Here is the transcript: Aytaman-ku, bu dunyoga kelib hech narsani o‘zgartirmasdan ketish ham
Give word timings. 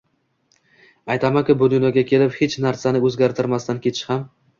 Aytaman-ku, 1.15 1.55
bu 1.59 1.67
dunyoga 1.73 2.03
kelib 2.11 2.33
hech 2.37 2.55
narsani 2.65 3.03
o‘zgartirmasdan 3.11 3.83
ketish 3.85 4.03
ham 4.13 4.25